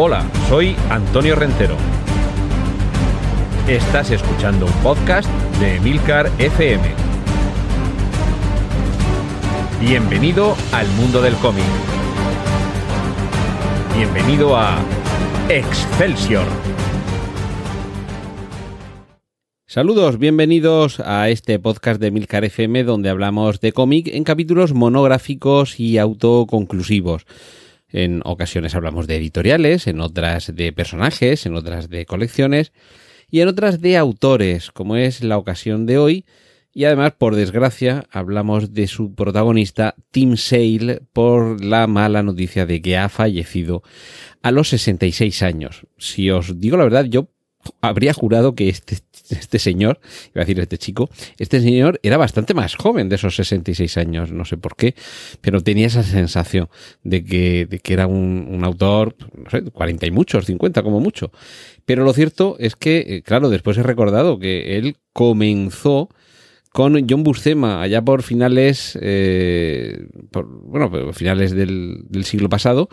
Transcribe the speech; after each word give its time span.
Hola, 0.00 0.30
soy 0.48 0.76
Antonio 0.90 1.34
Rentero. 1.34 1.76
Estás 3.66 4.12
escuchando 4.12 4.66
un 4.66 4.72
podcast 4.74 5.28
de 5.58 5.80
Milcar 5.80 6.30
FM. 6.38 6.84
Bienvenido 9.80 10.54
al 10.70 10.86
mundo 10.90 11.20
del 11.20 11.34
cómic. 11.34 11.64
Bienvenido 13.96 14.56
a 14.56 14.78
Excelsior. 15.48 16.46
Saludos, 19.66 20.20
bienvenidos 20.20 21.00
a 21.00 21.28
este 21.28 21.58
podcast 21.58 22.00
de 22.00 22.12
Milcar 22.12 22.44
FM 22.44 22.84
donde 22.84 23.10
hablamos 23.10 23.60
de 23.60 23.72
cómic 23.72 24.06
en 24.12 24.22
capítulos 24.22 24.74
monográficos 24.74 25.80
y 25.80 25.98
autoconclusivos. 25.98 27.26
En 27.90 28.20
ocasiones 28.24 28.74
hablamos 28.74 29.06
de 29.06 29.16
editoriales, 29.16 29.86
en 29.86 30.00
otras 30.00 30.54
de 30.54 30.72
personajes, 30.72 31.46
en 31.46 31.54
otras 31.54 31.88
de 31.88 32.04
colecciones 32.06 32.72
y 33.30 33.40
en 33.40 33.48
otras 33.48 33.80
de 33.80 33.96
autores, 33.96 34.70
como 34.70 34.96
es 34.96 35.22
la 35.22 35.38
ocasión 35.38 35.86
de 35.86 35.98
hoy. 35.98 36.26
Y 36.72 36.84
además, 36.84 37.14
por 37.18 37.34
desgracia, 37.34 38.04
hablamos 38.10 38.72
de 38.74 38.86
su 38.86 39.14
protagonista, 39.14 39.94
Tim 40.10 40.36
Sale, 40.36 41.00
por 41.12 41.64
la 41.64 41.86
mala 41.86 42.22
noticia 42.22 42.66
de 42.66 42.82
que 42.82 42.96
ha 42.96 43.08
fallecido 43.08 43.82
a 44.42 44.50
los 44.50 44.68
66 44.68 45.42
años. 45.42 45.86
Si 45.96 46.30
os 46.30 46.60
digo 46.60 46.76
la 46.76 46.84
verdad, 46.84 47.06
yo 47.06 47.30
habría 47.80 48.12
jurado 48.12 48.54
que 48.54 48.68
este, 48.68 48.98
este 49.30 49.58
señor, 49.58 50.00
iba 50.34 50.42
a 50.42 50.44
decir 50.44 50.58
este 50.60 50.78
chico, 50.78 51.10
este 51.38 51.60
señor 51.60 52.00
era 52.02 52.16
bastante 52.16 52.54
más 52.54 52.74
joven 52.74 53.08
de 53.08 53.16
esos 53.16 53.36
66 53.36 53.96
años, 53.96 54.32
no 54.32 54.44
sé 54.44 54.56
por 54.56 54.76
qué, 54.76 54.94
pero 55.40 55.62
tenía 55.62 55.86
esa 55.86 56.02
sensación 56.02 56.68
de 57.02 57.24
que, 57.24 57.66
de 57.66 57.78
que 57.78 57.92
era 57.92 58.06
un, 58.06 58.46
un 58.50 58.64
autor, 58.64 59.16
no 59.34 59.50
sé, 59.50 59.62
40 59.62 60.06
y 60.06 60.10
muchos, 60.10 60.46
50 60.46 60.82
como 60.82 61.00
mucho. 61.00 61.30
Pero 61.84 62.04
lo 62.04 62.12
cierto 62.12 62.56
es 62.58 62.76
que, 62.76 62.98
eh, 62.98 63.22
claro, 63.22 63.48
después 63.48 63.78
he 63.78 63.82
recordado 63.82 64.38
que 64.38 64.76
él 64.76 64.96
comenzó 65.12 66.10
con 66.70 67.08
John 67.08 67.24
Buscema 67.24 67.82
allá 67.82 68.02
por 68.02 68.22
finales, 68.22 68.98
eh, 69.00 70.06
por, 70.30 70.46
bueno, 70.46 71.12
finales 71.12 71.52
del, 71.52 72.04
del 72.08 72.24
siglo 72.24 72.48
pasado, 72.48 72.88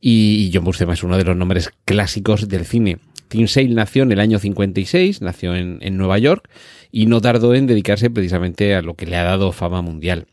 y 0.00 0.50
John 0.54 0.64
Buscema 0.64 0.94
es 0.94 1.02
uno 1.02 1.16
de 1.16 1.24
los 1.24 1.36
nombres 1.36 1.70
clásicos 1.84 2.48
del 2.48 2.64
cine. 2.64 2.98
Tim 3.28 3.46
Sale 3.46 3.68
nació 3.68 4.02
en 4.02 4.12
el 4.12 4.20
año 4.20 4.38
56, 4.38 5.22
nació 5.22 5.54
en, 5.54 5.78
en, 5.80 5.96
Nueva 5.96 6.18
York 6.18 6.48
y 6.90 7.06
no 7.06 7.20
tardó 7.20 7.54
en 7.54 7.66
dedicarse 7.66 8.10
precisamente 8.10 8.74
a 8.74 8.82
lo 8.82 8.94
que 8.94 9.06
le 9.06 9.16
ha 9.16 9.24
dado 9.24 9.52
fama 9.52 9.82
mundial. 9.82 10.26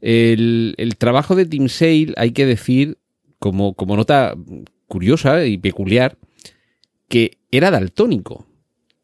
El, 0.00 0.94
trabajo 0.98 1.34
de 1.34 1.46
Tim 1.46 1.68
Sale, 1.68 2.14
hay 2.16 2.32
que 2.32 2.46
decir, 2.46 2.98
como, 3.38 3.74
como 3.74 3.96
nota 3.96 4.34
curiosa 4.86 5.44
y 5.44 5.58
peculiar, 5.58 6.18
que 7.08 7.38
era 7.50 7.70
daltónico. 7.70 8.46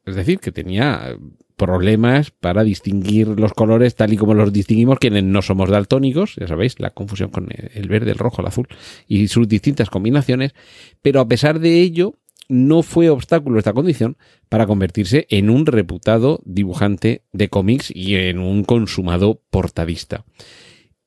Es 0.04 0.14
decir, 0.14 0.38
que 0.38 0.52
tenía 0.52 1.16
problemas 1.56 2.30
para 2.30 2.64
distinguir 2.64 3.28
los 3.28 3.54
colores 3.54 3.94
tal 3.94 4.12
y 4.12 4.16
como 4.16 4.34
los 4.34 4.52
distinguimos 4.52 4.98
quienes 4.98 5.24
no 5.24 5.42
somos 5.42 5.70
daltónicos, 5.70 6.36
ya 6.36 6.46
sabéis, 6.46 6.78
la 6.80 6.90
confusión 6.90 7.30
con 7.30 7.48
el 7.50 7.88
verde, 7.88 8.10
el 8.10 8.18
rojo, 8.18 8.42
el 8.42 8.48
azul 8.48 8.68
y 9.08 9.28
sus 9.28 9.48
distintas 9.48 9.88
combinaciones, 9.88 10.54
pero 11.00 11.20
a 11.20 11.28
pesar 11.28 11.58
de 11.58 11.80
ello, 11.80 12.14
no 12.48 12.82
fue 12.82 13.10
obstáculo 13.10 13.58
esta 13.58 13.72
condición 13.72 14.16
para 14.48 14.66
convertirse 14.66 15.26
en 15.30 15.50
un 15.50 15.66
reputado 15.66 16.40
dibujante 16.44 17.22
de 17.32 17.48
cómics 17.48 17.90
y 17.94 18.16
en 18.16 18.38
un 18.38 18.64
consumado 18.64 19.42
portadista. 19.50 20.24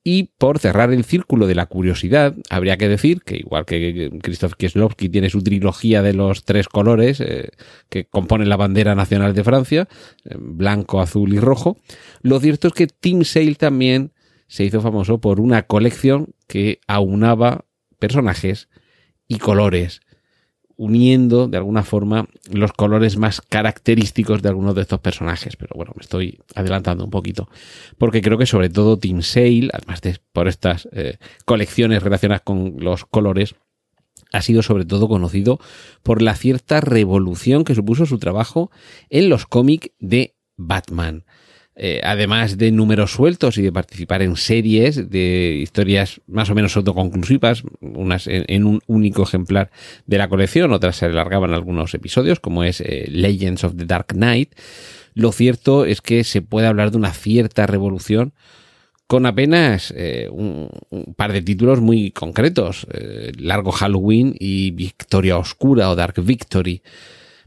Y 0.02 0.30
por 0.38 0.58
cerrar 0.58 0.92
el 0.92 1.04
círculo 1.04 1.46
de 1.46 1.54
la 1.54 1.66
curiosidad, 1.66 2.34
habría 2.48 2.78
que 2.78 2.88
decir 2.88 3.20
que 3.22 3.36
igual 3.36 3.66
que 3.66 4.10
Krzysztof 4.22 4.54
Kieslowski 4.54 5.10
tiene 5.10 5.28
su 5.28 5.42
trilogía 5.42 6.00
de 6.00 6.14
los 6.14 6.44
tres 6.44 6.68
colores 6.68 7.20
eh, 7.20 7.50
que 7.90 8.06
componen 8.06 8.48
la 8.48 8.56
bandera 8.56 8.94
nacional 8.94 9.34
de 9.34 9.44
Francia, 9.44 9.88
eh, 10.24 10.36
blanco, 10.38 11.02
azul 11.02 11.34
y 11.34 11.38
rojo, 11.38 11.76
lo 12.22 12.40
cierto 12.40 12.68
es 12.68 12.74
que 12.74 12.86
Tim 12.86 13.24
Sale 13.24 13.56
también 13.56 14.12
se 14.46 14.64
hizo 14.64 14.80
famoso 14.80 15.20
por 15.20 15.38
una 15.38 15.64
colección 15.64 16.34
que 16.46 16.80
aunaba 16.86 17.66
personajes 17.98 18.70
y 19.28 19.38
colores 19.38 20.00
uniendo 20.80 21.46
de 21.46 21.58
alguna 21.58 21.82
forma 21.82 22.26
los 22.50 22.72
colores 22.72 23.18
más 23.18 23.42
característicos 23.42 24.40
de 24.40 24.48
algunos 24.48 24.74
de 24.74 24.80
estos 24.80 24.98
personajes. 24.98 25.54
Pero 25.56 25.74
bueno, 25.76 25.92
me 25.94 26.00
estoy 26.00 26.38
adelantando 26.54 27.04
un 27.04 27.10
poquito. 27.10 27.50
Porque 27.98 28.22
creo 28.22 28.38
que 28.38 28.46
sobre 28.46 28.70
todo 28.70 28.98
Tim 28.98 29.20
Sale, 29.20 29.68
además 29.74 30.00
de 30.00 30.16
por 30.32 30.48
estas 30.48 30.88
eh, 30.92 31.18
colecciones 31.44 32.02
relacionadas 32.02 32.40
con 32.40 32.76
los 32.78 33.04
colores, 33.04 33.56
ha 34.32 34.40
sido 34.40 34.62
sobre 34.62 34.86
todo 34.86 35.06
conocido 35.06 35.60
por 36.02 36.22
la 36.22 36.34
cierta 36.34 36.80
revolución 36.80 37.64
que 37.64 37.74
supuso 37.74 38.06
su 38.06 38.18
trabajo 38.18 38.70
en 39.10 39.28
los 39.28 39.44
cómics 39.44 39.90
de 39.98 40.34
Batman. 40.56 41.26
Eh, 41.82 41.98
además 42.04 42.58
de 42.58 42.70
números 42.72 43.12
sueltos 43.12 43.56
y 43.56 43.62
de 43.62 43.72
participar 43.72 44.20
en 44.20 44.36
series 44.36 45.08
de 45.08 45.56
historias 45.62 46.20
más 46.26 46.50
o 46.50 46.54
menos 46.54 46.76
autoconclusivas, 46.76 47.62
unas 47.80 48.26
en, 48.26 48.66
un 48.66 48.82
único 48.86 49.22
ejemplar 49.22 49.70
de 50.04 50.18
la 50.18 50.28
colección, 50.28 50.74
otras 50.74 50.96
se 50.96 51.06
alargaban 51.06 51.54
algunos 51.54 51.94
episodios, 51.94 52.38
como 52.38 52.64
es 52.64 52.82
eh, 52.82 53.06
Legends 53.08 53.64
of 53.64 53.76
the 53.76 53.86
Dark 53.86 54.08
Knight, 54.08 54.52
lo 55.14 55.32
cierto 55.32 55.86
es 55.86 56.02
que 56.02 56.22
se 56.22 56.42
puede 56.42 56.66
hablar 56.66 56.90
de 56.90 56.98
una 56.98 57.14
cierta 57.14 57.66
revolución 57.66 58.34
con 59.06 59.24
apenas 59.24 59.90
eh, 59.96 60.28
un, 60.30 60.68
par 61.16 61.32
de 61.32 61.40
títulos 61.40 61.80
muy 61.80 62.10
concretos, 62.10 62.86
Largo 63.38 63.72
Halloween 63.72 64.34
y 64.38 64.72
Victoria 64.72 65.38
Oscura 65.38 65.88
o 65.88 65.96
Dark 65.96 66.22
Victory, 66.22 66.82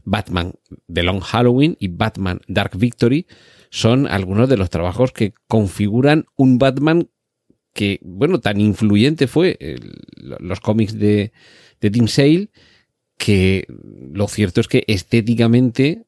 Batman 0.02 0.54
The 0.92 1.04
Long 1.04 1.20
Halloween 1.20 1.76
y 1.78 1.86
Batman 1.86 2.40
Dark 2.48 2.76
Victory, 2.76 3.26
son 3.74 4.06
algunos 4.06 4.48
de 4.48 4.56
los 4.56 4.70
trabajos 4.70 5.10
que 5.10 5.34
configuran 5.48 6.26
un 6.36 6.58
Batman 6.58 7.10
que, 7.72 7.98
bueno, 8.02 8.38
tan 8.38 8.60
influyente 8.60 9.26
fue 9.26 9.58
los 10.16 10.60
cómics 10.60 10.96
de, 10.96 11.32
de 11.80 11.90
Tim 11.90 12.06
Sale 12.06 12.50
que 13.18 13.66
lo 14.12 14.28
cierto 14.28 14.60
es 14.60 14.68
que 14.68 14.84
estéticamente 14.86 16.06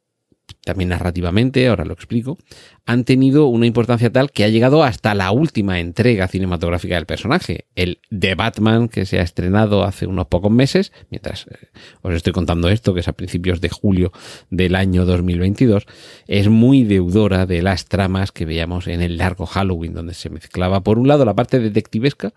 también 0.67 0.89
narrativamente, 0.89 1.69
ahora 1.69 1.85
lo 1.85 1.93
explico, 1.93 2.39
han 2.87 3.05
tenido 3.05 3.47
una 3.47 3.67
importancia 3.67 4.11
tal 4.11 4.33
que 4.33 4.43
ha 4.43 4.49
llegado 4.49 4.83
hasta 4.83 5.15
la 5.15 5.31
última 5.31 5.79
entrega 5.79 6.27
cinematográfica 6.27 6.97
del 6.97 7.07
personaje, 7.07 7.67
el 7.77 8.01
The 8.11 8.35
Batman 8.35 8.89
que 8.89 9.07
se 9.07 9.21
ha 9.21 9.23
estrenado 9.23 9.85
hace 9.85 10.09
unos 10.09 10.27
pocos 10.27 10.51
meses, 10.51 10.93
mientras 11.09 11.47
eh, 11.47 11.69
os 12.03 12.13
estoy 12.13 12.33
contando 12.33 12.69
esto, 12.69 12.95
que 12.95 13.01
es 13.01 13.07
a 13.07 13.13
principios 13.13 13.61
de 13.61 13.69
julio 13.69 14.11
del 14.51 14.75
año 14.75 15.07
2022, 15.07 15.87
es 16.27 16.49
muy 16.49 16.83
deudora 16.83 17.47
de 17.47 17.63
las 17.63 17.85
tramas 17.85 18.33
que 18.33 18.45
veíamos 18.45 18.89
en 18.89 19.03
el 19.03 19.19
largo 19.19 19.47
Halloween, 19.47 19.95
donde 19.95 20.15
se 20.15 20.31
mezclaba 20.31 20.83
por 20.83 20.99
un 20.99 21.07
lado 21.07 21.25
la 21.25 21.37
parte 21.37 21.61
detectivesca, 21.61 22.35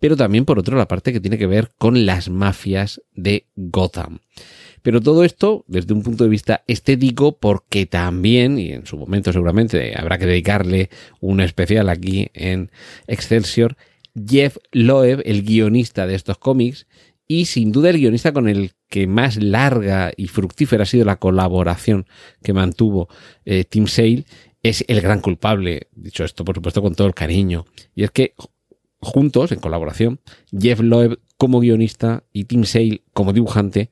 pero 0.00 0.16
también 0.16 0.44
por 0.44 0.58
otro 0.58 0.76
la 0.76 0.88
parte 0.88 1.12
que 1.12 1.20
tiene 1.20 1.38
que 1.38 1.46
ver 1.46 1.70
con 1.78 2.04
las 2.04 2.30
mafias 2.30 3.00
de 3.14 3.46
Gotham. 3.54 4.18
Pero 4.82 5.00
todo 5.00 5.24
esto 5.24 5.64
desde 5.68 5.94
un 5.94 6.02
punto 6.02 6.24
de 6.24 6.30
vista 6.30 6.64
estético, 6.66 7.38
porque 7.38 7.86
también, 7.86 8.58
y 8.58 8.72
en 8.72 8.86
su 8.86 8.96
momento 8.96 9.32
seguramente 9.32 9.94
habrá 9.96 10.18
que 10.18 10.26
dedicarle 10.26 10.90
un 11.20 11.40
especial 11.40 11.88
aquí 11.88 12.28
en 12.34 12.70
Excelsior, 13.06 13.76
Jeff 14.26 14.56
Loeb, 14.72 15.22
el 15.24 15.42
guionista 15.42 16.06
de 16.06 16.14
estos 16.14 16.38
cómics, 16.38 16.86
y 17.26 17.44
sin 17.44 17.70
duda 17.70 17.90
el 17.90 17.98
guionista 17.98 18.32
con 18.32 18.48
el 18.48 18.72
que 18.88 19.06
más 19.06 19.36
larga 19.36 20.12
y 20.16 20.26
fructífera 20.26 20.82
ha 20.82 20.86
sido 20.86 21.04
la 21.04 21.16
colaboración 21.16 22.06
que 22.42 22.52
mantuvo 22.52 23.08
eh, 23.44 23.64
Tim 23.64 23.86
Sale, 23.86 24.24
es 24.62 24.84
el 24.88 25.00
gran 25.00 25.20
culpable. 25.20 25.88
Dicho 25.94 26.24
esto, 26.24 26.44
por 26.44 26.56
supuesto, 26.56 26.82
con 26.82 26.94
todo 26.94 27.06
el 27.06 27.14
cariño. 27.14 27.66
Y 27.94 28.02
es 28.02 28.10
que 28.10 28.34
juntos, 29.00 29.52
en 29.52 29.60
colaboración, 29.60 30.20
Jeff 30.58 30.80
Loeb 30.80 31.20
como 31.36 31.60
guionista 31.60 32.24
y 32.32 32.44
Tim 32.44 32.64
Sale 32.64 33.02
como 33.12 33.32
dibujante, 33.32 33.90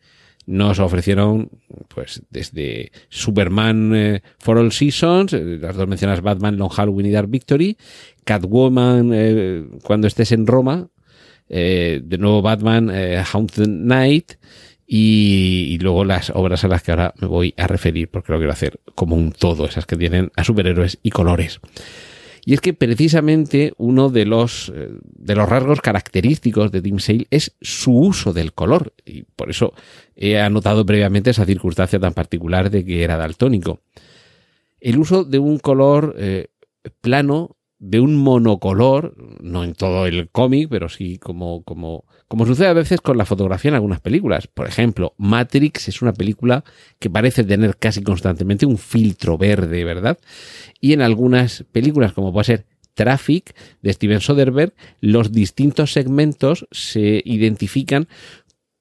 nos 0.48 0.78
ofrecieron, 0.78 1.50
pues, 1.94 2.22
desde 2.30 2.90
Superman 3.10 3.92
eh, 3.94 4.22
for 4.38 4.56
All 4.56 4.72
Seasons, 4.72 5.34
eh, 5.34 5.58
las 5.60 5.76
dos 5.76 5.86
mencionas 5.86 6.22
Batman, 6.22 6.56
Long 6.56 6.70
Halloween 6.70 7.06
y 7.06 7.10
Dark 7.10 7.28
Victory, 7.28 7.76
Catwoman, 8.24 9.10
eh, 9.12 9.64
cuando 9.82 10.06
estés 10.06 10.32
en 10.32 10.46
Roma, 10.46 10.88
eh, 11.50 12.00
de 12.02 12.16
nuevo 12.16 12.40
Batman, 12.40 12.90
eh, 12.90 13.22
Haunted 13.30 13.68
Night, 13.68 14.32
y, 14.86 15.66
y, 15.68 15.78
luego 15.80 16.02
las 16.02 16.30
obras 16.30 16.64
a 16.64 16.68
las 16.68 16.82
que 16.82 16.92
ahora 16.92 17.12
me 17.20 17.26
voy 17.26 17.52
a 17.58 17.66
referir, 17.66 18.08
porque 18.08 18.32
lo 18.32 18.38
quiero 18.38 18.52
hacer 18.52 18.80
como 18.94 19.16
un 19.16 19.32
todo, 19.32 19.66
esas 19.66 19.84
que 19.84 19.96
tienen 19.96 20.32
a 20.34 20.44
superhéroes 20.44 20.98
y 21.02 21.10
colores. 21.10 21.60
Y 22.48 22.54
es 22.54 22.62
que 22.62 22.72
precisamente 22.72 23.74
uno 23.76 24.08
de 24.08 24.24
los, 24.24 24.72
de 24.74 25.34
los 25.34 25.46
rasgos 25.46 25.82
característicos 25.82 26.72
de 26.72 26.80
Tim 26.80 26.98
Sale 26.98 27.26
es 27.30 27.54
su 27.60 27.94
uso 27.94 28.32
del 28.32 28.54
color. 28.54 28.94
Y 29.04 29.24
por 29.24 29.50
eso 29.50 29.74
he 30.16 30.40
anotado 30.40 30.86
previamente 30.86 31.28
esa 31.28 31.44
circunstancia 31.44 32.00
tan 32.00 32.14
particular 32.14 32.70
de 32.70 32.86
que 32.86 33.04
era 33.04 33.18
daltónico. 33.18 33.80
El 34.80 34.96
uso 34.96 35.24
de 35.24 35.38
un 35.38 35.58
color 35.58 36.14
eh, 36.16 36.46
plano 37.02 37.57
de 37.78 38.00
un 38.00 38.16
monocolor, 38.16 39.14
no 39.40 39.62
en 39.62 39.74
todo 39.74 40.06
el 40.06 40.28
cómic, 40.30 40.68
pero 40.68 40.88
sí 40.88 41.18
como, 41.18 41.62
como, 41.62 42.04
como 42.26 42.44
sucede 42.44 42.68
a 42.68 42.72
veces 42.72 43.00
con 43.00 43.16
la 43.16 43.24
fotografía 43.24 43.68
en 43.68 43.76
algunas 43.76 44.00
películas. 44.00 44.48
Por 44.48 44.66
ejemplo, 44.66 45.14
Matrix 45.16 45.88
es 45.88 46.02
una 46.02 46.12
película 46.12 46.64
que 46.98 47.10
parece 47.10 47.44
tener 47.44 47.76
casi 47.76 48.02
constantemente 48.02 48.66
un 48.66 48.78
filtro 48.78 49.38
verde, 49.38 49.84
¿verdad? 49.84 50.18
Y 50.80 50.92
en 50.92 51.02
algunas 51.02 51.64
películas, 51.70 52.12
como 52.12 52.32
puede 52.32 52.44
ser 52.44 52.66
Traffic 52.94 53.54
de 53.80 53.92
Steven 53.92 54.20
Soderbergh, 54.20 54.74
los 55.00 55.30
distintos 55.30 55.92
segmentos 55.92 56.66
se 56.72 57.22
identifican 57.24 58.08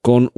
con 0.08 0.32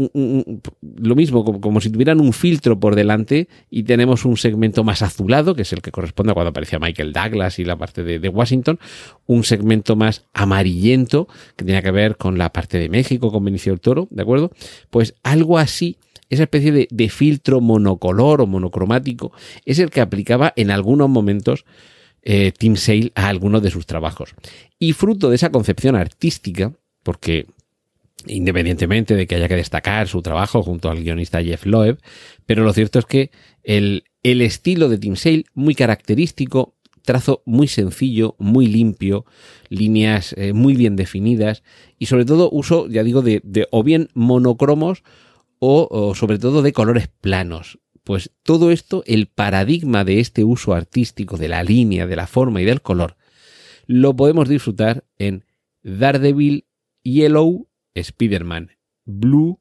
lo 0.81 1.15
mismo, 1.15 1.61
como, 1.61 1.79
si 1.79 1.91
tuvieran 1.91 2.19
un 2.19 2.33
filtro 2.33 2.79
por 2.79 2.95
delante 2.95 3.47
y 3.69 3.83
tenemos 3.83 4.25
un 4.25 4.35
segmento 4.35 4.83
más 4.83 5.03
azulado, 5.03 5.53
que 5.53 5.61
es 5.61 5.71
el 5.73 5.83
que 5.83 5.91
corresponde 5.91 6.31
a 6.31 6.33
cuando 6.33 6.49
aparecía 6.49 6.79
Michael 6.79 7.13
Douglas 7.13 7.59
y 7.59 7.65
la 7.65 7.77
parte 7.77 8.01
de, 8.01 8.29
Washington, 8.29 8.79
un 9.27 9.43
segmento 9.43 9.95
más 9.95 10.25
amarillento, 10.33 11.27
que 11.55 11.65
tiene 11.65 11.83
que 11.83 11.91
ver 11.91 12.17
con 12.17 12.39
la 12.39 12.51
parte 12.51 12.79
de 12.79 12.89
México, 12.89 13.31
con 13.31 13.45
Benicio 13.45 13.71
del 13.71 13.79
Toro, 13.79 14.07
¿de 14.09 14.23
acuerdo? 14.23 14.49
Pues 14.89 15.13
algo 15.21 15.59
así, 15.59 15.97
esa 16.31 16.41
especie 16.41 16.71
de, 16.71 16.87
de 16.89 17.09
filtro 17.09 17.61
monocolor 17.61 18.41
o 18.41 18.47
monocromático, 18.47 19.31
es 19.65 19.77
el 19.77 19.91
que 19.91 20.01
aplicaba 20.01 20.51
en 20.55 20.71
algunos 20.71 21.09
momentos 21.09 21.63
eh, 22.23 22.51
Tim 22.57 22.75
Sale 22.75 23.11
a 23.13 23.27
algunos 23.27 23.61
de 23.61 23.69
sus 23.69 23.85
trabajos. 23.85 24.33
Y 24.79 24.93
fruto 24.93 25.29
de 25.29 25.35
esa 25.35 25.51
concepción 25.51 25.95
artística, 25.95 26.73
porque 27.03 27.45
independientemente 28.27 29.15
de 29.15 29.27
que 29.27 29.35
haya 29.35 29.47
que 29.47 29.55
destacar 29.55 30.07
su 30.07 30.21
trabajo 30.21 30.63
junto 30.63 30.89
al 30.89 31.01
guionista 31.01 31.43
Jeff 31.43 31.65
Loeb, 31.65 31.99
pero 32.45 32.63
lo 32.63 32.73
cierto 32.73 32.99
es 32.99 33.05
que 33.05 33.31
el, 33.63 34.03
estilo 34.23 34.89
de 34.89 34.97
Tim 34.97 35.15
Sale, 35.15 35.45
muy 35.53 35.75
característico, 35.75 36.75
trazo 37.03 37.41
muy 37.45 37.67
sencillo, 37.67 38.35
muy 38.37 38.67
limpio, 38.67 39.25
líneas 39.69 40.33
eh, 40.37 40.53
muy 40.53 40.75
bien 40.75 40.95
definidas 40.95 41.63
y 41.97 42.07
sobre 42.07 42.25
todo 42.25 42.49
uso, 42.51 42.87
ya 42.87 43.03
digo, 43.03 43.21
de, 43.21 43.41
de 43.43 43.67
o 43.71 43.83
bien 43.83 44.09
monocromos 44.13 45.03
o, 45.59 45.87
o, 45.89 46.15
sobre 46.15 46.39
todo 46.39 46.61
de 46.61 46.73
colores 46.73 47.07
planos. 47.07 47.79
Pues 48.03 48.31
todo 48.43 48.71
esto, 48.71 49.03
el 49.05 49.27
paradigma 49.27 50.03
de 50.03 50.19
este 50.19 50.43
uso 50.43 50.73
artístico 50.73 51.37
de 51.37 51.47
la 51.47 51.63
línea, 51.63 52.07
de 52.07 52.15
la 52.15 52.27
forma 52.27 52.61
y 52.61 52.65
del 52.65 52.81
color, 52.81 53.15
lo 53.85 54.15
podemos 54.15 54.49
disfrutar 54.49 55.05
en 55.17 55.45
Daredevil 55.83 56.65
Yellow 57.03 57.68
Spider-Man 58.01 58.71
Blue, 59.05 59.59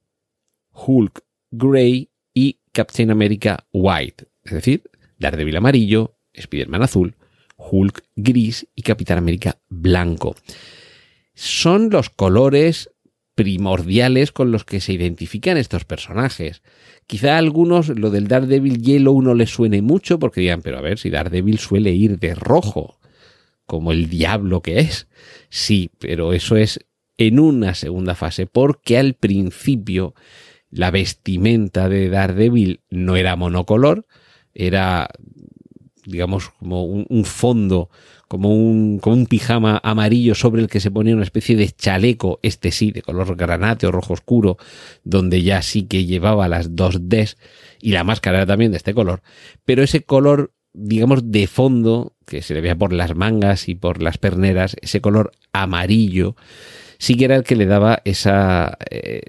Hulk 0.73 1.25
Grey 1.51 2.11
y 2.35 2.59
Captain 2.73 3.11
America 3.11 3.67
White. 3.73 4.27
Es 4.45 4.53
decir, 4.53 4.83
Daredevil 5.19 5.57
amarillo, 5.57 6.17
Spider-Man 6.33 6.83
azul, 6.83 7.17
Hulk 7.57 8.05
gris 8.17 8.67
y 8.75 8.83
Capitán 8.83 9.19
América 9.19 9.59
blanco. 9.69 10.37
Son 11.35 11.91
los 11.91 12.11
colores 12.11 12.91
primordiales 13.35 14.33
con 14.33 14.51
los 14.51 14.65
que 14.65 14.81
se 14.81 14.93
identifican 14.93 15.57
estos 15.57 15.85
personajes. 15.85 16.63
Quizá 17.07 17.35
a 17.35 17.39
algunos 17.39 17.89
lo 17.89 18.11
del 18.11 18.27
Daredevil 18.27 18.83
Yellow 18.83 19.23
no 19.23 19.35
les 19.35 19.51
suene 19.51 19.81
mucho 19.81 20.19
porque 20.19 20.41
digan, 20.41 20.63
pero 20.63 20.79
a 20.79 20.83
ver, 20.83 20.99
si 20.99 21.11
Daredevil 21.11 21.59
suele 21.59 21.93
ir 21.93 22.19
de 22.19 22.35
rojo, 22.35 22.99
como 23.67 23.93
el 23.93 24.09
diablo 24.09 24.61
que 24.61 24.81
es. 24.81 25.07
Sí, 25.51 25.91
pero 25.99 26.33
eso 26.33 26.57
es 26.57 26.81
en 27.19 27.41
una 27.41 27.75
segunda 27.75 28.15
fase, 28.15 28.47
porque 28.47 28.97
al 28.97 29.15
principio 29.15 30.15
la 30.71 30.91
vestimenta 30.91 31.89
de 31.89 32.09
Daredevil 32.09 32.81
no 32.91 33.17
era 33.17 33.37
monocolor, 33.37 34.07
era, 34.55 35.09
digamos, 36.05 36.51
como 36.51 36.85
un, 36.85 37.25
fondo, 37.25 37.91
como 38.29 38.55
un, 38.55 38.99
como 38.99 39.17
un 39.17 39.27
pijama 39.27 39.81
amarillo 39.83 40.35
sobre 40.35 40.63
el 40.63 40.69
que 40.69 40.81
se 40.81 40.91
ponía 40.91 41.15
una 41.15 41.25
especie 41.25 41.57
de 41.57 41.71
chaleco, 41.71 42.39
este 42.43 42.71
sí, 42.71 42.93
de 42.93 43.03
color 43.03 43.37
granate 43.37 43.87
o 43.87 43.93
rojo 43.93 44.15
oscuro, 44.15 44.57
donde 45.05 45.43
ya 45.43 45.63
sí 45.63 45.85
que 45.85 46.05
llevaba 46.05 46.49
las 46.49 46.77
dos 46.77 47.09
Ds 47.09 47.37
y 47.81 47.93
la 47.93 48.05
máscara 48.05 48.39
era 48.39 48.47
también 48.47 48.71
de 48.71 48.77
este 48.77 48.95
color, 48.95 49.23
pero 49.65 49.83
ese 49.83 50.03
color 50.03 50.53
digamos, 50.81 51.33
de 51.33 51.47
fondo, 51.47 52.15
que 52.25 52.43
se 52.43 52.55
le 52.55 52.61
veía 52.61 52.77
por 52.77 52.93
las 52.93 53.17
mangas 53.17 53.69
y 53.69 53.75
por 53.75 54.01
las 54.03 54.19
perneras, 54.19 54.77
ese 54.81 55.01
color 55.01 55.33
amarillo, 55.53 56.37
sí 56.99 57.17
que 57.17 57.25
era 57.25 57.37
el 57.37 57.45
que 57.45 57.57
le 57.57 57.67
daba 57.67 58.03
esa 58.05 58.77
eh, 58.91 59.23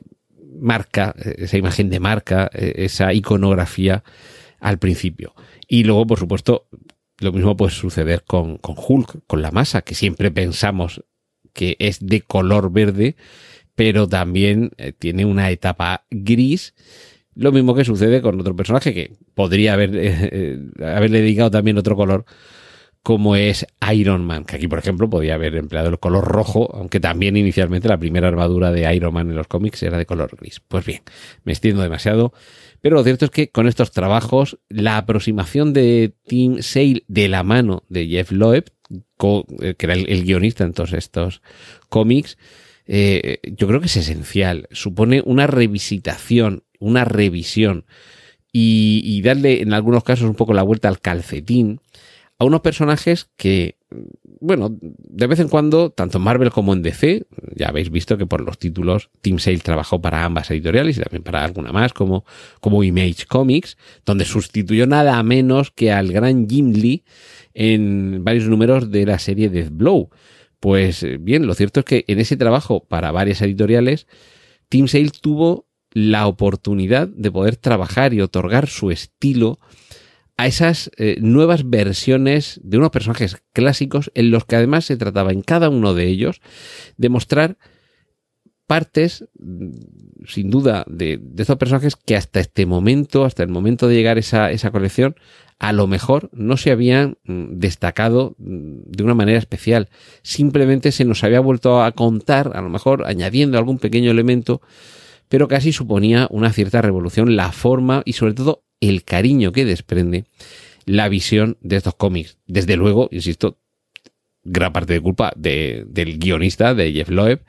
marca, 0.59 1.15
esa 1.17 1.57
imagen 1.57 1.89
de 1.89 1.99
marca, 1.99 2.49
eh, 2.53 2.73
esa 2.77 3.13
iconografía 3.13 4.03
al 4.59 4.79
principio. 4.79 5.33
Y 5.67 5.83
luego, 5.83 6.05
por 6.07 6.19
supuesto, 6.19 6.67
lo 7.19 7.31
mismo 7.31 7.55
puede 7.55 7.71
suceder 7.71 8.23
con, 8.25 8.59
Hulk, 8.61 9.25
con 9.27 9.41
la 9.41 9.51
masa, 9.51 9.81
que 9.81 9.95
siempre 9.95 10.31
pensamos 10.31 11.03
que 11.53 11.75
es 11.79 12.05
de 12.05 12.21
color 12.21 12.71
verde, 12.71 13.15
pero 13.75 14.07
también 14.07 14.71
eh, 14.77 14.91
tiene 14.91 15.25
una 15.25 15.49
etapa 15.51 16.05
gris. 16.09 16.73
Lo 17.35 17.51
mismo 17.51 17.75
que 17.75 17.85
sucede 17.85 18.21
con 18.21 18.39
otro 18.39 18.55
personaje 18.55 18.93
que 18.93 19.13
podría 19.33 19.73
haber, 19.73 19.91
haberle 20.83 21.21
dedicado 21.21 21.51
también 21.51 21.77
otro 21.77 21.95
color, 21.95 22.25
como 23.03 23.35
es 23.35 23.65
Iron 23.93 24.25
Man, 24.25 24.45
que 24.45 24.57
aquí 24.57 24.67
por 24.67 24.79
ejemplo 24.79 25.09
podía 25.09 25.35
haber 25.35 25.55
empleado 25.55 25.89
el 25.89 25.99
color 25.99 26.25
rojo, 26.25 26.69
aunque 26.73 26.99
también 26.99 27.37
inicialmente 27.37 27.87
la 27.87 27.97
primera 27.97 28.27
armadura 28.27 28.71
de 28.71 28.93
Iron 28.93 29.13
Man 29.13 29.29
en 29.29 29.35
los 29.35 29.47
cómics 29.47 29.81
era 29.83 29.97
de 29.97 30.05
color 30.05 30.35
gris. 30.39 30.61
Pues 30.67 30.85
bien, 30.85 31.01
me 31.43 31.53
extiendo 31.53 31.81
demasiado, 31.81 32.33
pero 32.81 32.97
lo 32.97 33.03
cierto 33.03 33.25
es 33.25 33.31
que 33.31 33.49
con 33.49 33.67
estos 33.67 33.91
trabajos 33.91 34.59
la 34.69 34.97
aproximación 34.97 35.73
de 35.73 36.13
Tim 36.27 36.61
Sale 36.61 37.03
de 37.07 37.29
la 37.29 37.43
mano 37.43 37.83
de 37.89 38.07
Jeff 38.07 38.31
Loeb, 38.31 38.65
eh, 39.61 39.75
que 39.75 39.85
era 39.85 39.93
el, 39.93 40.23
guionista 40.23 40.63
en 40.63 40.73
todos 40.73 40.93
estos 40.93 41.41
cómics, 41.87 42.37
eh, 42.85 43.39
yo 43.43 43.67
creo 43.67 43.79
que 43.79 43.87
es 43.87 43.97
esencial. 43.97 44.67
Supone 44.71 45.21
una 45.25 45.47
revisitación, 45.47 46.63
una 46.79 47.05
revisión 47.05 47.85
y, 48.51 49.01
y 49.05 49.21
darle 49.21 49.61
en 49.61 49.73
algunos 49.73 50.03
casos 50.03 50.27
un 50.27 50.35
poco 50.35 50.53
la 50.53 50.63
vuelta 50.63 50.89
al 50.89 50.99
calcetín 50.99 51.79
a 52.39 52.45
unos 52.45 52.61
personajes 52.61 53.29
que, 53.35 53.75
bueno, 54.39 54.69
de 54.81 55.27
vez 55.27 55.41
en 55.41 55.49
cuando, 55.49 55.89
tanto 55.89 56.17
en 56.17 56.23
Marvel 56.23 56.51
como 56.51 56.73
en 56.73 56.81
DC, 56.81 57.27
ya 57.53 57.67
habéis 57.67 57.91
visto 57.91 58.17
que 58.17 58.25
por 58.25 58.39
los 58.39 58.57
títulos 58.57 59.09
Tim 59.21 59.39
Sale 59.39 59.59
trabajó 59.59 60.01
para 60.01 60.23
ambas 60.23 60.49
editoriales 60.49 60.97
y 60.97 61.01
también 61.01 61.23
para 61.23 61.43
alguna 61.43 61.73
más, 61.73 61.91
como, 61.93 62.23
como 62.61 62.81
Image 62.81 63.25
Comics, 63.27 63.77
donde 64.05 64.23
sustituyó 64.23 64.87
nada 64.87 65.21
menos 65.21 65.71
que 65.71 65.91
al 65.91 66.13
gran 66.13 66.49
Jim 66.49 66.71
Lee 66.71 67.03
en 67.53 68.23
varios 68.23 68.45
números 68.45 68.89
de 68.89 69.05
la 69.05 69.19
serie 69.19 69.49
Death 69.49 69.71
Blow. 69.71 70.09
Pues 70.61 71.03
eh, 71.03 71.17
bien, 71.19 71.45
lo 71.45 71.53
cierto 71.55 71.81
es 71.81 71.85
que 71.85 72.05
en 72.07 72.19
ese 72.19 72.37
trabajo 72.37 72.85
para 72.85 73.11
varias 73.11 73.41
editoriales, 73.41 74.07
Tim 74.69 74.87
Sale 74.87 75.11
tuvo 75.21 75.67
la 75.91 76.25
oportunidad 76.25 77.09
de 77.09 77.31
poder 77.31 77.57
trabajar 77.57 78.13
y 78.13 78.21
otorgar 78.21 78.67
su 78.67 78.91
estilo 78.91 79.59
a 80.39 80.47
esas 80.47 80.89
eh, 80.95 81.17
nuevas 81.19 81.69
versiones 81.69 82.61
de 82.63 82.77
unos 82.77 82.91
personajes 82.91 83.43
clásicos 83.51 84.09
en 84.15 84.31
los 84.31 84.45
que 84.45 84.55
además 84.55 84.85
se 84.85 84.95
trataba 84.95 85.33
en 85.33 85.41
cada 85.41 85.67
uno 85.67 85.93
de 85.93 86.05
ellos 86.07 86.39
de 86.95 87.09
mostrar 87.09 87.57
partes, 88.65 89.25
mm, 89.37 89.71
sin 90.25 90.49
duda, 90.49 90.85
de, 90.87 91.19
estos 91.37 91.57
personajes 91.57 91.97
que 91.97 92.15
hasta 92.15 92.39
este 92.39 92.65
momento, 92.65 93.25
hasta 93.25 93.43
el 93.43 93.49
momento 93.49 93.89
de 93.89 93.95
llegar 93.95 94.17
esa, 94.17 94.49
esa 94.49 94.71
colección, 94.71 95.17
a 95.59 95.73
lo 95.73 95.87
mejor 95.87 96.29
no 96.31 96.55
se 96.55 96.71
habían 96.71 97.17
mm, 97.25 97.57
destacado 97.57 98.37
mm, 98.37 98.83
de 98.85 99.03
una 99.03 99.15
manera 99.15 99.39
especial. 99.39 99.89
Simplemente 100.21 100.93
se 100.93 101.03
nos 101.03 101.21
había 101.25 101.41
vuelto 101.41 101.83
a 101.83 101.91
contar, 101.91 102.53
a 102.55 102.61
lo 102.61 102.69
mejor 102.69 103.05
añadiendo 103.07 103.57
algún 103.57 103.77
pequeño 103.77 104.09
elemento, 104.09 104.61
pero 105.29 105.47
casi 105.47 105.71
suponía 105.71 106.27
una 106.29 106.51
cierta 106.51 106.81
revolución 106.81 107.37
la 107.37 107.53
forma 107.53 108.01
y 108.03 108.13
sobre 108.13 108.33
todo 108.33 108.65
el 108.81 109.03
cariño 109.03 109.51
que 109.51 109.63
desprende 109.63 110.25
la 110.85 111.07
visión 111.07 111.57
de 111.61 111.77
estos 111.77 111.95
cómics. 111.95 112.37
Desde 112.47 112.75
luego, 112.75 113.07
insisto, 113.11 113.59
gran 114.43 114.73
parte 114.73 114.93
de 114.93 115.01
culpa 115.01 115.31
del 115.35 116.17
guionista, 116.17 116.73
de 116.73 116.91
Jeff 116.91 117.09
Loeb, 117.09 117.43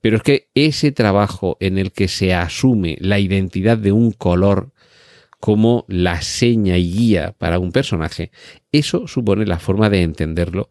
pero 0.00 0.16
es 0.16 0.22
que 0.22 0.50
ese 0.54 0.92
trabajo 0.92 1.56
en 1.60 1.78
el 1.78 1.92
que 1.92 2.08
se 2.08 2.34
asume 2.34 2.96
la 3.00 3.18
identidad 3.18 3.78
de 3.78 3.92
un 3.92 4.12
color 4.12 4.72
como 5.40 5.84
la 5.88 6.22
seña 6.22 6.76
y 6.76 6.92
guía 6.92 7.34
para 7.38 7.58
un 7.58 7.72
personaje, 7.72 8.30
eso 8.70 9.08
supone 9.08 9.46
la 9.46 9.58
forma 9.58 9.90
de 9.90 10.02
entenderlo 10.02 10.68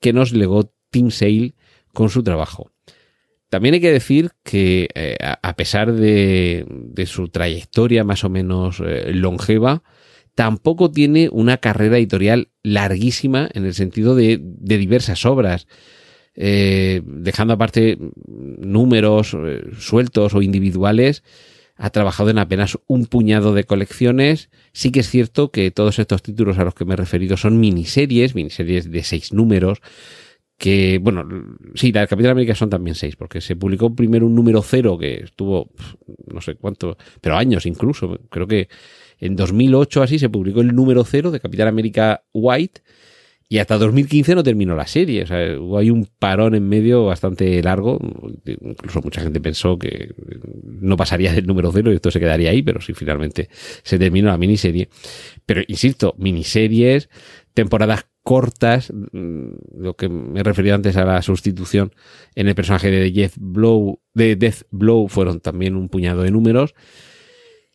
que 0.00 0.12
nos 0.12 0.32
legó 0.32 0.72
Tim 0.90 1.10
Sale 1.10 1.54
con 1.92 2.08
su 2.08 2.22
trabajo. 2.22 2.70
También 3.48 3.74
hay 3.74 3.80
que 3.80 3.92
decir 3.92 4.30
que 4.42 4.88
eh, 4.94 5.16
a 5.20 5.56
pesar 5.56 5.92
de, 5.92 6.66
su 7.06 7.28
trayectoria 7.28 8.04
más 8.04 8.24
o 8.24 8.28
menos 8.28 8.82
eh, 8.84 9.12
longeva, 9.14 9.82
tampoco 10.34 10.90
tiene 10.90 11.28
una 11.32 11.56
carrera 11.56 11.96
editorial 11.96 12.50
larguísima 12.62 13.48
en 13.54 13.64
el 13.64 13.74
sentido 13.74 14.14
de, 14.14 14.38
diversas 14.40 15.24
obras. 15.24 15.66
Eh, 16.34 17.02
dejando 17.04 17.54
aparte 17.54 17.98
números 18.26 19.36
sueltos 19.78 20.34
o 20.34 20.42
individuales, 20.42 21.24
ha 21.78 21.90
trabajado 21.90 22.30
en 22.30 22.38
apenas 22.38 22.78
un 22.86 23.06
puñado 23.06 23.54
de 23.54 23.64
colecciones. 23.64 24.50
Sí 24.72 24.92
que 24.92 25.00
es 25.00 25.08
cierto 25.08 25.50
que 25.50 25.70
todos 25.70 25.98
estos 25.98 26.22
títulos 26.22 26.58
a 26.58 26.64
los 26.64 26.74
que 26.74 26.84
me 26.84 26.94
he 26.94 26.96
referido 26.96 27.36
son 27.36 27.58
miniseries, 27.60 28.34
miniseries 28.34 28.90
de 28.90 29.02
seis 29.04 29.32
números, 29.32 29.80
que, 30.58 30.98
bueno, 30.98 31.26
sí, 31.74 31.92
la 31.92 32.02
de 32.02 32.08
Capitán 32.08 32.32
América 32.32 32.54
son 32.54 32.68
también 32.68 32.96
seis, 32.96 33.14
porque 33.16 33.40
se 33.40 33.54
publicó 33.54 33.94
primero 33.94 34.26
un 34.26 34.34
número 34.34 34.60
cero 34.62 34.98
que 34.98 35.22
estuvo, 35.22 35.70
no 36.26 36.40
sé 36.40 36.56
cuánto, 36.56 36.98
pero 37.20 37.36
años 37.36 37.64
incluso, 37.64 38.18
creo 38.28 38.48
que 38.48 38.68
en 39.20 39.36
2008 39.36 40.02
así 40.02 40.18
se 40.18 40.28
publicó 40.28 40.60
el 40.60 40.74
número 40.74 41.04
cero 41.04 41.30
de 41.30 41.40
Capitán 41.40 41.68
América 41.68 42.24
White 42.32 42.82
y 43.50 43.58
hasta 43.58 43.78
2015 43.78 44.34
no 44.34 44.42
terminó 44.42 44.76
la 44.76 44.86
serie. 44.86 45.22
O 45.22 45.26
sea, 45.26 45.58
hubo 45.58 45.78
ahí 45.78 45.90
un 45.90 46.06
parón 46.18 46.54
en 46.54 46.68
medio 46.68 47.06
bastante 47.06 47.62
largo. 47.62 47.98
Incluso 48.44 49.00
mucha 49.00 49.22
gente 49.22 49.40
pensó 49.40 49.78
que 49.78 50.14
no 50.62 50.98
pasaría 50.98 51.32
del 51.32 51.46
número 51.46 51.72
cero 51.72 51.90
y 51.90 51.94
esto 51.94 52.10
se 52.10 52.20
quedaría 52.20 52.50
ahí, 52.50 52.62
pero 52.62 52.82
sí 52.82 52.92
finalmente 52.92 53.48
se 53.82 53.98
terminó 53.98 54.28
la 54.28 54.36
miniserie. 54.36 54.90
Pero 55.46 55.62
insisto, 55.66 56.14
miniseries, 56.18 57.08
temporadas 57.54 58.06
cortas, 58.28 58.92
mm, 58.92 59.52
lo 59.78 59.96
que 59.96 60.10
me 60.10 60.42
refería 60.42 60.74
antes 60.74 60.98
a 60.98 61.06
la 61.06 61.22
sustitución 61.22 61.94
en 62.34 62.46
el 62.46 62.54
personaje 62.54 62.90
de 62.90 63.30
Blow, 63.36 64.02
de 64.12 64.36
Death 64.36 64.64
Blow 64.70 65.08
fueron 65.08 65.40
también 65.40 65.76
un 65.76 65.88
puñado 65.88 66.24
de 66.24 66.30
números. 66.30 66.74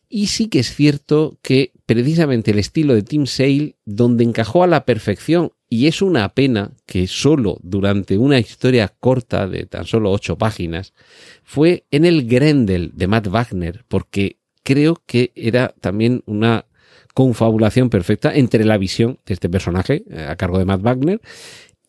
Y 0.08 0.28
sí 0.28 0.46
que 0.46 0.60
es 0.60 0.72
cierto 0.72 1.40
que 1.42 1.72
precisamente 1.86 2.52
el 2.52 2.60
estilo 2.60 2.94
de 2.94 3.02
Tim 3.02 3.26
Sale, 3.26 3.74
donde 3.84 4.22
encajó 4.22 4.62
a 4.62 4.68
la 4.68 4.84
perfección 4.84 5.50
y 5.68 5.88
es 5.88 6.00
una 6.02 6.28
pena 6.28 6.70
que 6.86 7.08
solo 7.08 7.58
durante 7.64 8.16
una 8.16 8.38
historia 8.38 8.94
corta 9.00 9.48
de 9.48 9.66
tan 9.66 9.86
solo 9.86 10.12
ocho 10.12 10.38
páginas 10.38 10.94
fue 11.42 11.84
en 11.90 12.04
el 12.04 12.28
Grendel 12.28 12.92
de 12.94 13.08
Matt 13.08 13.26
Wagner, 13.26 13.84
porque 13.88 14.38
creo 14.62 15.02
que 15.04 15.32
era 15.34 15.74
también 15.80 16.22
una 16.26 16.66
confabulación 17.14 17.90
perfecta 17.90 18.34
entre 18.34 18.64
la 18.64 18.76
visión 18.76 19.18
de 19.24 19.34
este 19.34 19.48
personaje 19.48 20.04
eh, 20.10 20.26
a 20.28 20.36
cargo 20.36 20.58
de 20.58 20.64
Matt 20.64 20.82
Wagner 20.82 21.20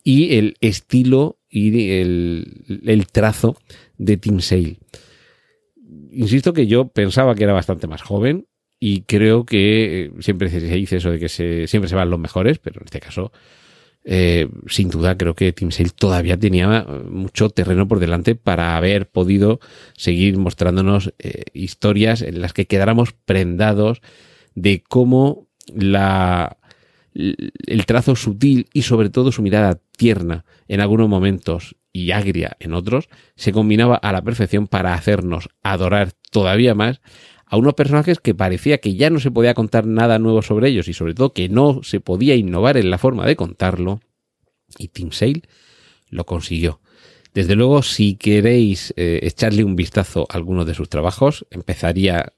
y 0.04 0.38
el 0.38 0.56
estilo 0.62 1.40
y 1.50 2.00
el, 2.00 3.08
trazo 3.12 3.58
de 3.98 4.18
Tim 4.18 4.40
Sale. 4.40 4.78
Insisto 6.12 6.54
que 6.54 6.68
yo 6.68 6.90
pensaba 6.90 7.34
que 7.34 7.44
era 7.44 7.54
bastante 7.54 7.88
más 7.88 8.04
joven 8.04 8.46
y 8.80 9.02
creo 9.02 9.46
que 9.46 10.06
eh, 10.06 10.12
siempre 10.20 10.50
se 10.50 10.60
dice 10.60 10.98
eso 10.98 11.10
de 11.10 11.18
que 11.18 11.30
se, 11.30 11.66
siempre 11.66 11.90
se 11.90 11.96
van 11.96 12.12
los 12.12 12.20
mejores, 12.20 12.60
pero 12.60 12.82
en 12.82 12.86
este 12.86 13.00
caso 13.00 13.32
eh, 14.04 14.48
sin 14.68 14.90
duda 14.90 15.18
creo 15.18 15.34
que 15.34 15.54
Team 15.54 15.72
Sale 15.72 15.90
todavía 15.90 16.38
tenía 16.38 16.86
mucho 17.10 17.50
terreno 17.50 17.88
por 17.88 18.00
delante 18.00 18.36
para 18.36 18.78
haber 18.78 19.08
podido 19.08 19.60
seguir 19.98 20.38
mostrándonos 20.38 21.14
historias 21.54 22.22
en 22.22 22.42
las 22.42 22.54
que 22.54 22.68
quedáramos 22.68 23.14
prendados 23.14 24.02
de 24.56 24.84
cómo 24.88 25.48
la, 25.68 26.58
el 27.14 27.86
trazo 27.86 28.16
sutil 28.16 28.68
y 28.74 28.82
sobre 28.82 29.10
todo 29.10 29.32
su 29.32 29.42
mirada 29.42 29.80
tierna 29.98 30.46
en 30.68 30.82
algunos 30.82 31.08
momentos 31.08 31.76
y 31.94 32.12
agria 32.12 32.58
en 32.60 32.74
otros 32.74 33.08
se 33.36 33.54
combinaba 33.54 33.96
a 33.96 34.12
la 34.12 34.22
perfección 34.22 34.68
para 34.68 34.94
hacernos 34.94 35.50
adorar 35.64 36.12
todavía 36.32 36.76
más 36.76 37.00
a 37.46 37.58
unos 37.58 37.76
personajes 37.76 38.20
que 38.20 38.36
parecía 38.36 38.80
que 38.80 38.96
ya 38.96 39.10
no 39.10 39.20
se 39.20 39.32
podía 39.32 39.54
contar 39.54 39.86
nada 39.86 40.20
nuevo 40.20 40.42
sobre 40.42 40.70
ellos 40.70 40.88
y 40.88 40.94
sobre 40.94 41.14
todo 41.14 41.34
que 41.34 41.48
no 41.48 41.82
se 41.84 42.00
podía 42.00 42.36
innovar 42.36 42.76
en 42.78 42.90
la 42.90 42.98
forma 42.98 43.26
de 43.26 43.36
contarlo. 43.36 44.02
Y 44.78 44.88
Tim 44.90 45.12
Sale 45.12 45.44
lo 46.10 46.26
consiguió. 46.26 46.82
Desde 47.34 47.56
luego, 47.56 47.84
si 47.84 48.16
queréis 48.16 48.94
eh, 48.98 49.20
echarle 49.24 49.64
un 49.64 49.76
vistazo 49.76 50.26
a 50.30 50.36
algunos 50.36 50.66
de 50.66 50.74
sus 50.74 50.90
trabajos, 50.90 51.46
empezaría 51.52 52.34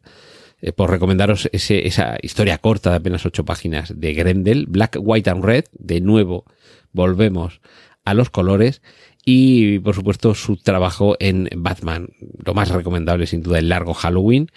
eh, 0.61 0.71
por 0.71 0.89
recomendaros 0.89 1.49
esa 1.51 2.17
historia 2.21 2.57
corta 2.57 2.91
de 2.91 2.97
apenas 2.97 3.25
ocho 3.25 3.45
páginas 3.45 3.93
de 3.99 4.13
Grendel, 4.13 4.65
Black, 4.67 4.97
White 4.99 5.29
and 5.29 5.43
Red. 5.43 5.65
De 5.71 6.01
nuevo, 6.01 6.45
volvemos 6.93 7.61
a 8.05 8.13
los 8.13 8.29
colores. 8.29 8.81
Y 9.23 9.79
por 9.79 9.93
supuesto 9.93 10.33
su 10.33 10.55
trabajo 10.55 11.17
en 11.19 11.49
Batman, 11.57 12.09
lo 12.45 12.53
más 12.53 12.69
recomendable 12.69 13.27
sin 13.27 13.43
duda 13.43 13.59
el 13.59 13.67
largo 13.67 13.93
Halloween, 13.93 14.49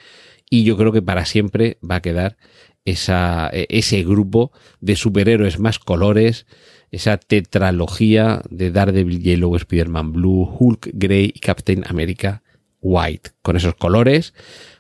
y 0.49 0.63
yo 0.63 0.77
creo 0.77 0.93
que 0.93 1.03
para 1.03 1.25
siempre 1.25 1.79
va 1.89 1.97
a 1.97 2.03
quedar 2.03 2.37
esa, 2.85 3.51
e, 3.53 3.67
ese 3.69 4.05
grupo 4.05 4.53
de 4.81 4.95
superhéroes 4.95 5.59
más 5.59 5.81
colores, 5.81 6.47
esa 6.93 7.17
tetralogía 7.17 8.43
de 8.49 8.71
Daredevil 8.71 9.21
Yellow, 9.21 9.57
Spider-Man 9.57 10.13
Blue, 10.13 10.57
Hulk 10.59 10.91
Grey 10.93 11.33
y 11.35 11.41
Captain 11.41 11.83
America 11.89 12.45
White, 12.81 13.31
con 13.43 13.57
esos 13.57 13.75
colores, 13.75 14.35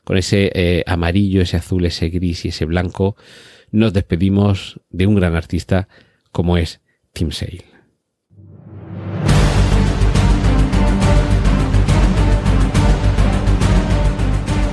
con 0.04 0.16
ese 0.16 0.50
eh, 0.54 0.84
amarillo, 0.86 1.42
ese 1.42 1.56
azul, 1.56 1.84
ese 1.84 2.08
gris 2.08 2.44
y 2.44 2.48
ese 2.48 2.64
blanco, 2.64 3.16
nos 3.70 3.92
despedimos 3.92 4.80
de 4.90 5.06
un 5.06 5.14
gran 5.14 5.36
artista 5.36 5.88
como 6.32 6.56
es 6.56 6.80
Tim 7.12 7.30
Sale. 7.30 7.64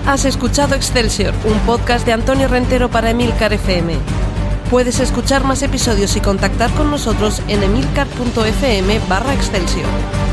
Has 0.08 0.24
escuchado 0.24 0.74
Excelsior, 0.74 1.34
un 1.44 1.60
podcast 1.66 2.06
de 2.06 2.14
Antonio 2.14 2.48
Rentero 2.48 2.90
para 2.90 3.10
Emilcar 3.10 3.52
FM. 3.52 3.94
Puedes 4.72 5.02
escuchar 5.02 5.44
más 5.44 5.62
episodios 5.64 6.16
y 6.16 6.22
contactar 6.22 6.72
con 6.72 6.90
nosotros 6.90 7.42
en 7.50 7.62
emilcar.fm 7.62 9.00
barra 9.10 9.34
Excelsior. 9.34 10.27